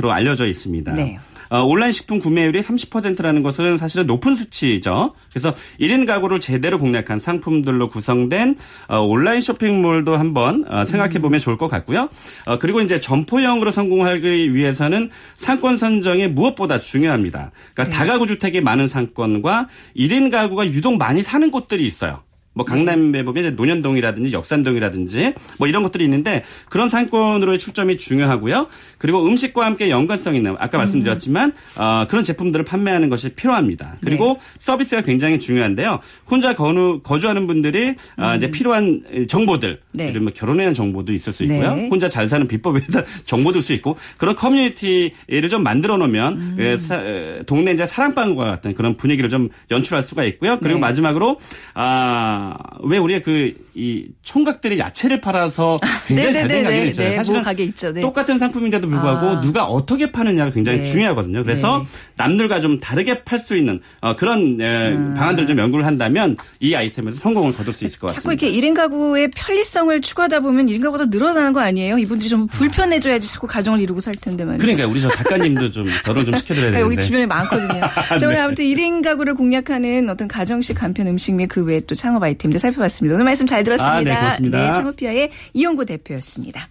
[0.01, 0.93] 로 알려져 있습니다.
[0.93, 1.17] 네.
[1.49, 5.13] 어, 온라인 식품 구매율이 30%라는 것은 사실은 높은 수치죠.
[5.29, 8.55] 그래서 1인 가구를 제대로 공략한 상품들로 구성된
[8.87, 12.07] 어, 온라인 쇼핑몰도 한번 어, 생각해 보면 좋을 것 같고요.
[12.45, 17.51] 어, 그리고 이제 점포형으로 성공하기 위해서는 상권 선정이 무엇보다 중요합니다.
[17.73, 17.89] 그러니까 네.
[17.89, 22.23] 다가구 주택이 많은 상권과 1인 가구가 유독 많이 사는 곳들이 있어요.
[22.53, 28.67] 뭐 강남에 보면 이제 논현동이라든지 역산동이라든지 뭐 이런 것들이 있는데 그런 상권으로의 출점이 중요하고요.
[28.97, 33.95] 그리고 음식과 함께 연관성 있는 아까 말씀드렸지만 어, 그런 제품들을 판매하는 것이 필요합니다.
[34.03, 34.39] 그리고 네.
[34.57, 35.99] 서비스가 굉장히 중요한데요.
[36.29, 38.51] 혼자 거주, 거주하는 분들이 어, 이제 음.
[38.51, 40.09] 필요한 정보들, 네.
[40.09, 41.75] 예를 뭐 결혼에 대한 정보도 있을 수 있고요.
[41.75, 41.87] 네.
[41.87, 46.55] 혼자 잘 사는 비법에 대한 정보도 있을 수 있고 그런 커뮤니티를 좀 만들어 놓으면 음.
[46.57, 50.59] 그 동네 이제 사랑방과 같은 그런 분위기를 좀 연출할 수가 있고요.
[50.59, 50.81] 그리고 네.
[50.81, 51.39] 마지막으로
[51.73, 52.40] 아
[52.83, 57.09] 왜 우리가 그 이 총각들이 야채를 팔아서 굉장히 잘된 가게가 있잖아요.
[57.11, 57.93] 네, 사실은 가게 있죠.
[57.93, 58.01] 네.
[58.01, 59.41] 똑같은 상품인데도 불구하고 아.
[59.41, 60.83] 누가 어떻게 파느냐가 굉장히 네.
[60.83, 61.43] 중요하거든요.
[61.43, 61.85] 그래서 네.
[62.17, 65.15] 남들과 좀 다르게 팔 수 있는 어, 그런 음.
[65.17, 68.21] 방안들을 좀 연구를 한다면 이 아이템에서 성공을 거둘 수 있을 것 같습니다.
[68.21, 71.97] 자꾸 이렇게 1인 가구의 편리성을 추구하다 보면 1인 가구가 늘어나는 거 아니에요?
[71.97, 74.59] 이분들이 좀 불편해져야지 자꾸 가정을 이루고 살 텐데 말이에요.
[74.59, 76.93] 그러니까 우리 저 작가님도 좀 결혼 좀 시켜드려야 되는데.
[76.93, 77.79] 여기 주변에 많거든요.
[78.19, 82.21] 자, 오늘 아무튼 1인 가구를 공략하는 어떤 가정식 간편 음식 및 그 외에 또 창업
[82.21, 83.15] 아이템들 살펴봤습니다.
[83.15, 83.95] 오늘 말씀 잘 들었습니다.
[83.95, 84.67] 아, 네, 고맙습니다.
[84.67, 86.69] 네, 창업피아의 이용구 대표였습니다.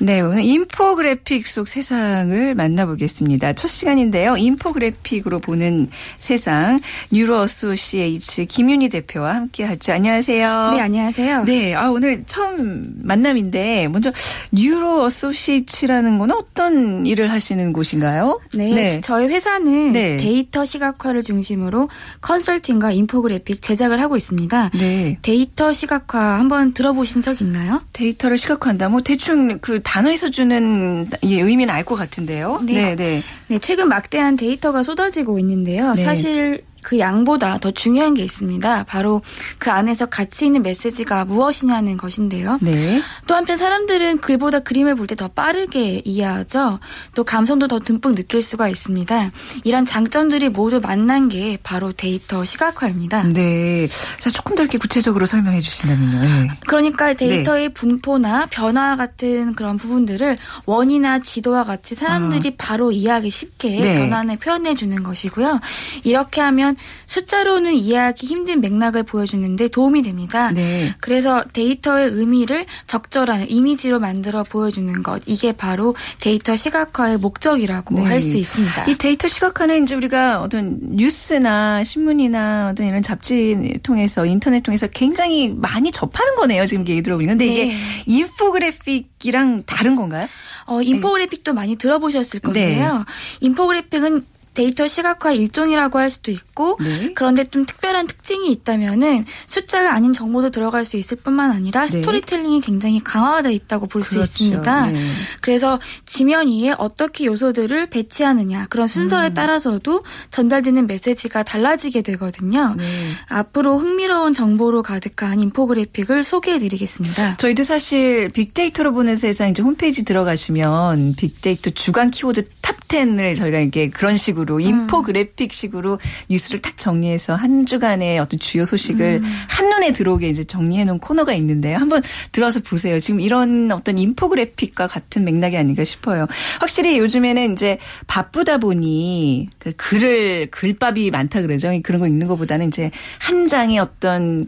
[0.00, 3.54] 네, 오늘 인포그래픽 속 세상을 만나보겠습니다.
[3.54, 4.36] 첫 시간인데요.
[4.36, 6.78] 인포그래픽으로 보는 세상
[7.10, 9.92] 뉴로 어소시에이츠 김윤희 대표와 함께 하죠.
[9.92, 10.70] 안녕하세요.
[10.72, 11.44] 네, 안녕하세요.
[11.44, 14.12] 네, 아 오늘 처음 만남인데 먼저
[14.52, 18.40] 뉴로 어소시에이츠라는 건 어떤 일을 하시는 곳인가요?
[18.54, 19.00] 네, 네.
[19.00, 20.16] 저희 회사는 네.
[20.16, 21.88] 데이터 시각화를 중심으로
[22.20, 24.70] 컨설팅과 인포그래픽 제작을 하고 있습니다.
[24.74, 25.18] 네.
[25.22, 27.82] 데이터 시각화 한번 들어보신 적 있나요?
[27.92, 28.88] 데이터를 시각화한다.
[28.90, 32.60] 뭐 대충 그 단어에서 주는 이 의미는 알 것 같은데요.
[32.64, 32.72] 네.
[32.72, 33.22] 네, 네.
[33.48, 35.92] 네, 최근 막대한 데이터가 쏟아지고 있는데요.
[35.94, 36.02] 네.
[36.02, 38.84] 사실 그 양보다 더 중요한 게 있습니다.
[38.84, 39.20] 바로
[39.58, 42.56] 그 안에서 가치 있는 메시지가 무엇이냐는 것인데요.
[42.62, 43.02] 네.
[43.26, 46.78] 또 한편 사람들은 글보다 그림을 볼 때 더 빠르게 이해하죠.
[47.14, 49.30] 또 감성도 더 듬뿍 느낄 수가 있습니다.
[49.64, 53.24] 이런 장점들이 모두 만난 게 바로 데이터 시각화입니다.
[53.24, 53.86] 네.
[54.18, 56.20] 자, 조금 더 이렇게 구체적으로 설명해 주신다면요.
[56.20, 56.48] 네.
[56.66, 57.74] 그러니까 데이터의 네.
[57.74, 62.52] 분포나 변화 같은 그런 부분들을 원이나 지도와 같이 사람들이 아.
[62.56, 63.98] 바로 이해하기 쉽게 네.
[63.98, 65.60] 변환해 표현해 주는 것이고요.
[66.04, 70.50] 이렇게 하면 숫자로는 이해하기 힘든 맥락을 보여주는데 도움이 됩니다.
[70.52, 70.94] 네.
[71.00, 78.02] 그래서 데이터의 의미를 적절한 이미지로 만들어 보여주는 것 이게 바로 데이터 시각화의 목적이라고 네.
[78.02, 78.86] 할수 있습니다.
[78.86, 85.48] 이 데이터 시각화는 이제 우리가 어떤 뉴스나 신문이나 어떤 이런 잡지 통해서 인터넷 통해서 굉장히
[85.48, 86.66] 많이 접하는 거네요.
[86.66, 87.32] 지금 얘기 들어보니까.
[87.32, 87.76] 근데 이게 네.
[88.06, 90.26] 인포그래픽이랑 다른 건가요?
[90.66, 91.54] 어, 인포그래픽도 네.
[91.54, 92.98] 많이 들어보셨을 건데요.
[92.98, 93.04] 네.
[93.40, 94.24] 인포그래픽은
[94.58, 97.12] 데이터 시각화 일종이라고 할 수도 있고 네.
[97.14, 101.86] 그런데 좀 특별한 특징이 있다면은 숫자가 아닌 정보도 들어갈 수 있을 뿐만 아니라 네.
[101.86, 104.24] 스토리텔링이 굉장히 강화되어 있다고 볼수 그렇죠.
[104.24, 104.86] 있습니다.
[104.86, 105.00] 네.
[105.42, 109.34] 그래서 지면 위에 어떻게 요소들을 배치하느냐 그런 순서에 음.
[109.34, 112.74] 따라서도 전달되는 메시지가 달라지게 되거든요.
[112.76, 112.84] 네.
[113.28, 117.36] 앞으로 흥미로운 정보로 가득한 인포그래픽을 소개해드리겠습니다.
[117.36, 123.60] 저희도 사실 빅데이터로 보는 세상 이제 홈페이지 들어가시면 빅데이터 주간 키워드 top top 10을 저희가
[123.60, 124.60] 이게 그런 식으로 음.
[124.60, 125.98] 인포그래픽 식으로
[126.30, 129.36] 뉴스를 딱 정리해서 한 주간의 어떤 주요 소식을 음.
[129.48, 131.78] 한눈에 들어오게 이제 정리해 놓은 코너가 있는데요.
[131.78, 133.00] 한번 들어서 보세요.
[133.00, 136.26] 지금 이런 어떤 인포그래픽과 같은 맥락이 아닌가 싶어요.
[136.60, 141.70] 확실히 요즘에는 이제 바쁘다 보니 그 글을 글밥이 많다 그러죠.
[141.82, 144.46] 그런 거 읽는 것보다는 이제 한 장의 어떤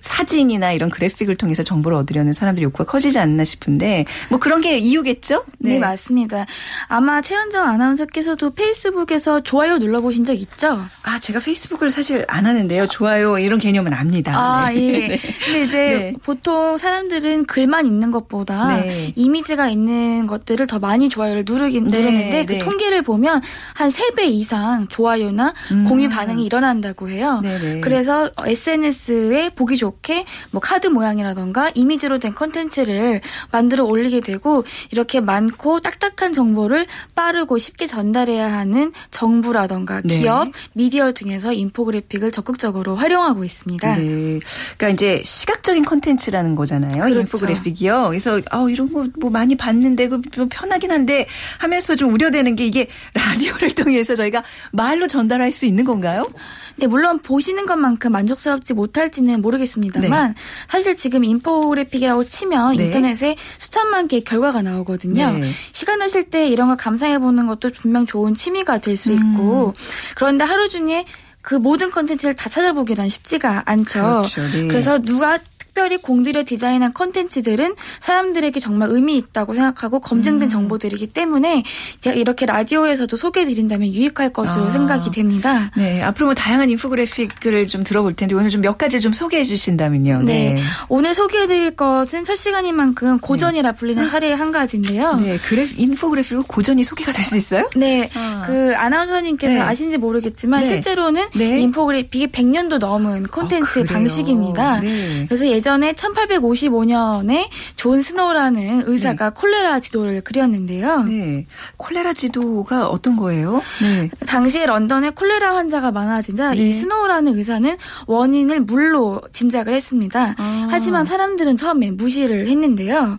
[0.00, 5.44] 사진이나 이런 그래픽을 통해서 정보를 얻으려는 사람들이 욕구가 커지지 않나 싶은데 뭐 그런 게 이유겠죠?
[5.58, 6.46] 네, 네 맞습니다.
[6.88, 10.78] 아마 최현정 아나운서께서도 페이스북에서 좋아요 눌러보신 적 있죠?
[11.02, 12.86] 아 제가 페이스북을 사실 안 하는데요.
[12.88, 14.32] 좋아요 이런 개념은 압니다.
[14.36, 14.76] 아 네.
[14.76, 15.08] 예.
[15.08, 15.18] 네.
[15.44, 16.14] 근데 이제 네.
[16.22, 19.12] 보통 사람들은 글만 있는 것보다 네.
[19.16, 21.98] 이미지가 있는 것들을 더 많이 좋아요를 누르긴 네.
[21.98, 23.40] 누르는데 그 통계를 보면
[23.74, 25.84] 한 3배 이상 좋아요나 음.
[25.84, 27.42] 공유 반응이 일어난다고 해요.
[27.82, 35.80] 그래서 SNS에 보기 좋게 뭐 카드 모양이라던가 이미지로 된 컨텐츠를 만들어 올리게 되고 이렇게 많고
[35.80, 40.20] 딱딱한 정보를 빠르고 쉽게 전달해야 하는 정부라던가 네.
[40.20, 43.96] 기업, 미디어 등에서 인포그래픽을 적극적으로 활용하고 있습니다.
[43.96, 44.38] 네.
[44.76, 47.02] 그러니까 이제 시각적인 컨텐츠라는 거잖아요.
[47.02, 47.20] 그렇죠.
[47.20, 48.06] 인포그래픽이요.
[48.10, 51.26] 그래서 아 이런 거 뭐 많이 봤는데 그좀 편하긴 한데
[51.58, 56.28] 하면서 좀 우려되는 게 이게 라디오를 통해서 저희가 말로 전달할 수 있는 건가요?
[56.76, 60.34] 네, 물론 보시는 것만큼 만족스럽지 못할지는 모르겠습니다만 네.
[60.68, 62.84] 사실 지금 인포그래픽이라고 치면 네.
[62.84, 65.32] 인터넷에 수천만 개의 결과가 나오거든요.
[65.32, 65.50] 네.
[65.72, 69.72] 시간 나실 때 이런 걸 감상해 보는 것도 분명 좋은 취미가 될 수 있고 음.
[70.16, 71.04] 그런데 하루 중에
[71.42, 74.00] 그 모든 컨텐츠를 다 찾아보기란 쉽지가 않죠.
[74.00, 74.66] 그렇죠, 네.
[74.66, 75.38] 그래서 누가
[75.78, 80.50] 특별히 공들여 디자인한 컨텐츠들은 사람들에게 정말 의미 있다고 생각하고 검증된 음.
[80.50, 81.62] 정보들이기 때문에
[82.00, 84.70] 제가 이렇게 라디오에서도 소개해드린다면 유익할 것으로 아.
[84.70, 85.70] 생각이 됩니다.
[85.76, 90.22] 네, 앞으로 뭐 다양한 인포그래픽을 좀 들어볼 텐데 오늘 좀 몇 가지 좀 소개해 주신다면요.
[90.22, 90.54] 네.
[90.54, 90.62] 네.
[90.88, 93.78] 오늘 소개해드릴 것은 첫 시간인 만큼 고전이라 네.
[93.78, 95.14] 불리는 사례 한 가지인데요.
[95.14, 97.70] 네, 그래 인포그래픽으로 고전이 소개가 될 수 있어요?
[97.76, 98.42] 네, 아.
[98.46, 99.60] 그 아나운서님께서 네.
[99.60, 100.66] 아신지 모르겠지만 네.
[100.66, 101.60] 실제로는 네.
[101.60, 104.80] 인포그래픽이 100년도 넘은 콘텐츠 아, 방식입니다.
[104.80, 105.26] 네.
[105.28, 109.34] 그래서 예전 예전에 1855년에 존 스노우라는 의사가 네.
[109.34, 111.02] 콜레라 지도를 그렸는데요.
[111.02, 111.46] 네.
[111.76, 113.62] 콜레라 지도가 어떤 거예요?
[113.82, 114.08] 네.
[114.26, 116.68] 당시에 런던에 콜레라 환자가 많아지자 네.
[116.68, 117.76] 이 스노우라는 의사는
[118.06, 120.34] 원인을 물로 짐작을 했습니다.
[120.38, 120.68] 아.
[120.70, 123.18] 하지만 사람들은 처음에 무시를 했는데요.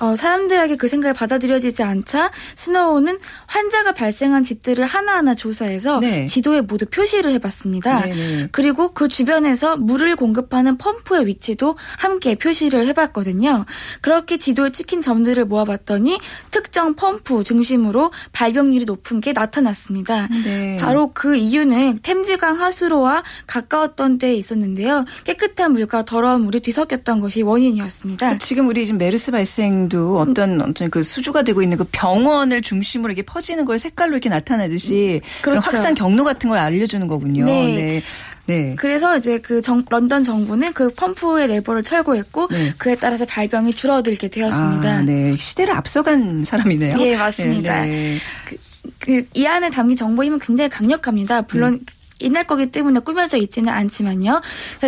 [0.00, 6.26] 어, 사람들에게 그 생각이 받아들여지지 않자 스노우는 환자가 발생한 집들을 하나하나 조사해서 네.
[6.26, 8.06] 지도에 모두 표시를 해봤습니다.
[8.06, 8.48] 네네.
[8.50, 13.66] 그리고 그 주변에서 물을 공급하는 펌프의 위치도 함께 표시를 해봤거든요.
[14.00, 16.18] 그렇게 지도에 찍힌 점들을 모아봤더니
[16.50, 20.28] 특정 펌프 중심으로 발병률이 높은 게 나타났습니다.
[20.44, 20.78] 네.
[20.80, 25.04] 바로 그 이유는 템즈강 하수로와 가까웠던 때에 있었는데요.
[25.24, 28.38] 깨끗한 물과 더러운 물이 뒤섞였던 것이 원인이었습니다.
[28.38, 33.12] 지금 우리 지금 메르스 발생 도 어떤 어떤 그 수주가 되고 있는 그 병원을 중심으로
[33.12, 35.60] 이렇게 퍼지는 걸 색깔로 이렇게 나타나듯이 그렇죠.
[35.60, 37.44] 확산 경로 같은 걸 알려주는 거군요.
[37.44, 37.74] 네.
[37.74, 38.02] 네.
[38.46, 38.74] 네.
[38.76, 42.72] 그래서 이제 그 정, 런던 정부는 그 펌프의 레버를 철거했고 네.
[42.78, 44.90] 그에 따라서 발병이 줄어들게 되었습니다.
[44.90, 45.36] 아, 네.
[45.36, 46.98] 시대를 앞서간 사람이네요.
[46.98, 47.82] 예, 맞습니다.
[47.82, 48.18] 네, 네.
[48.44, 48.56] 그,
[48.98, 51.42] 그, 이 안에 담긴 정보 힘은 굉장히 강력합니다.
[51.42, 51.80] 물론 음.
[52.22, 54.40] 옛날 거기 때문에 꾸며져 있지는 않지만요.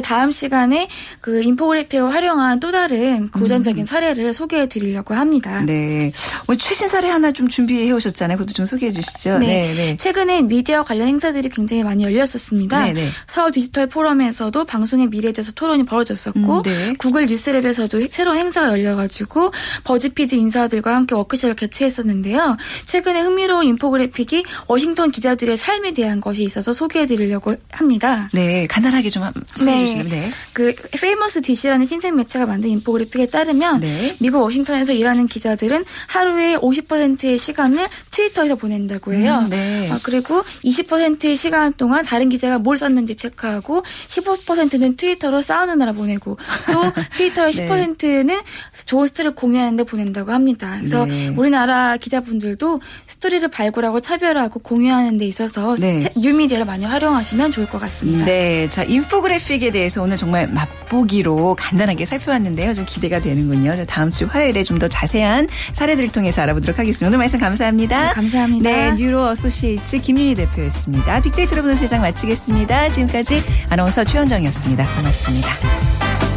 [0.02, 0.88] 다음 시간에
[1.20, 3.86] 그 인포그래픽을 활용한 또 다른 고전적인 음.
[3.86, 5.62] 사례를 소개해 드리려고 합니다.
[5.64, 6.12] 네.
[6.48, 8.38] 오늘 최신 사례 하나 좀 준비해 오셨잖아요.
[8.38, 9.38] 그것도 좀 소개해 주시죠.
[9.38, 9.46] 네.
[9.46, 9.96] 네, 네.
[9.96, 12.86] 최근에 미디어 관련 행사들이 굉장히 많이 열렸었습니다.
[12.86, 13.08] 네, 네.
[13.26, 16.94] 서울 디지털 포럼에서도 방송의 미래에 대해서 토론이 벌어졌었고 음, 네.
[16.98, 19.52] 구글 뉴스랩에서도 새로운 행사가 열려가지고
[19.84, 22.56] 버즈피드 인사들과 함께 워크숍을 개최했었는데요.
[22.86, 28.28] 최근에 흥미로운 인포그래픽이 워싱턴 기자들의 삶에 대한 것이 있어서 소개해 드릴 드리려고 합니다.
[28.32, 29.22] 네, 간단하게 좀
[29.54, 29.87] 소개해 네.
[29.87, 30.30] 주시면 네.
[30.52, 34.16] 그 Famous DC라는 신생 매체가 만든 인포그래픽에 따르면 네.
[34.20, 39.40] 미국 워싱턴에서 일하는 기자들은 하루에 50%의 시간을 트위터에서 보낸다고 해요.
[39.44, 39.90] 음, 네.
[39.90, 46.37] 아, 그리고 20%의 시간 동안 다른 기자가 뭘 썼는지 체크하고 15%는 트위터로 싸우느라 보내고
[46.72, 48.40] 또 트위터의 10%는
[48.87, 50.76] 좋은 스토리를 공유하는데 보낸다고 합니다.
[50.78, 51.28] 그래서 네.
[51.28, 56.08] 우리나라 기자분들도 스토리를 발굴하고 차별하고 공유하는 데 있어서 네.
[56.16, 58.25] 뉴미디어를 많이 활용 활용하시면 좋을 것 같습니다.
[58.25, 58.68] 네.
[58.68, 62.75] 자, 인포그래픽에 대해서 오늘 정말 맛보기로 간단하게 살펴봤는데요.
[62.75, 63.85] 좀 기대가 되는군요.
[63.87, 67.07] 다음 주 화요일에 좀 더 자세한 사례들을 통해서 알아보도록 하겠습니다.
[67.07, 68.09] 오늘 말씀 감사합니다.
[68.09, 68.70] 네, 감사합니다.
[68.70, 68.92] 네.
[68.94, 71.20] 뉴로 어소시에이츠 김윤희 대표였습니다.
[71.20, 72.88] 빅데이터로 보는 세상 마치겠습니다.
[72.90, 74.85] 지금까지 아나운서 최현정이었습니다.
[74.96, 76.31] 고맙습니다.